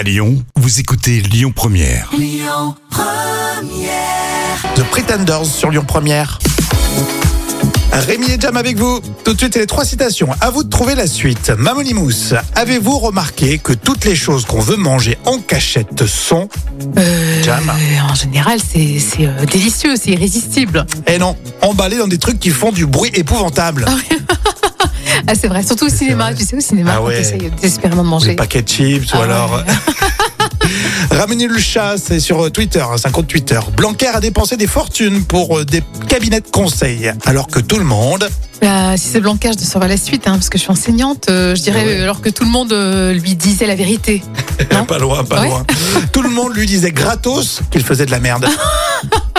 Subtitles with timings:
[0.00, 2.10] À Lyon, vous écoutez Lyon Première.
[4.74, 6.38] The Pretenders sur Lyon Première.
[7.92, 9.00] Rémi et Jam avec vous.
[9.24, 10.30] Tout de suite, les trois citations.
[10.40, 11.50] À vous de trouver la suite.
[11.50, 16.48] Mamonimous, avez-vous remarqué que toutes les choses qu'on veut manger en cachette sont
[16.96, 17.70] Euh, Jam.
[18.10, 20.86] En général, c'est c'est, euh, délicieux, c'est irrésistible.
[21.08, 23.84] Eh non, emballées dans des trucs qui font du bruit épouvantable.
[25.32, 26.34] Ah, c'est vrai, surtout au cinéma.
[26.34, 27.20] Tu sais, au cinéma, Ah ouais.
[27.20, 28.34] essayes désespérément de Des manger.
[28.34, 29.52] paquets de chips ou Ah alors.
[29.52, 29.72] ouais.
[31.16, 33.58] Ramenez le chat, c'est sur euh, Twitter, c'est un compte Twitter.
[33.76, 37.84] Blanquer a dépensé des fortunes pour euh, des cabinets de conseil, alors que tout le
[37.84, 38.28] monde.
[38.60, 41.26] Bah, si c'est Blanca, je savoir la suite, hein, parce que je suis enseignante.
[41.30, 42.00] euh, je dirais, ouais.
[42.00, 44.22] euh, alors que tout le monde euh, lui disait la vérité.
[44.88, 45.48] Pas loin, pas Ouais.
[45.48, 45.64] loin.
[46.12, 48.46] Tout le monde lui disait gratos qu'il faisait de la merde.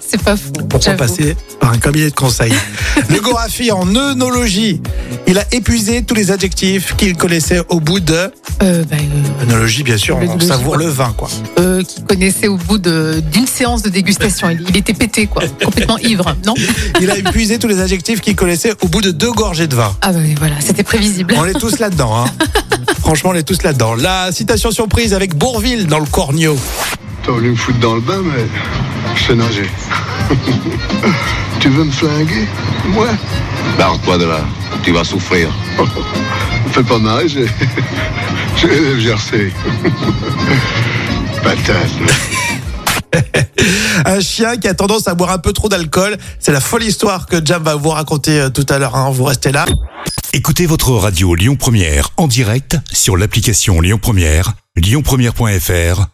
[0.08, 0.50] C'est pas fou.
[0.68, 2.52] Pourquoi passer par un cabinet de conseil
[3.10, 4.80] Le Gorafi en œnologie.
[5.26, 8.30] Il a épuisé tous les adjectifs qu'il connaissait au bout de.
[8.62, 11.28] Euh, bah, euh, Œnologie, bien sûr, on savoure le vin, quoi.
[11.58, 14.50] euh, qui connaissait au bout de- d'une séance de dégustation.
[14.50, 15.42] Il, il était pété, quoi.
[15.64, 16.54] Complètement ivre, non
[17.00, 19.94] Il a épuisé tous les adjectifs qu'il connaissait au bout de deux gorgées de vin.
[20.02, 21.34] Ah, bah voilà, c'était prévisible.
[21.36, 22.30] On est tous là-dedans, hein.
[23.00, 23.94] Franchement, on est tous là-dedans.
[23.94, 26.56] La citation surprise avec Bourville dans le Cornio.
[27.24, 28.44] T'as voulu me foutre dans le bain, mais
[29.16, 29.70] je sais nager.
[31.60, 32.46] tu veux me flinguer
[32.88, 33.08] Moi?
[33.78, 34.40] Barre-toi de là,
[34.82, 35.48] tu vas souffrir.
[36.72, 37.46] Fais pas mal, j'ai.
[38.56, 39.52] J'ai gercé.
[41.42, 41.90] Patate.
[44.04, 46.16] Un chien qui a tendance à boire un peu trop d'alcool.
[46.38, 48.94] C'est la folle histoire que Jam va vous raconter euh, tout à l'heure.
[48.94, 49.10] hein.
[49.10, 49.64] Vous restez là.
[50.32, 56.13] Écoutez votre radio Lyon Première en direct sur l'application Lyon Première, lyonpremière.fr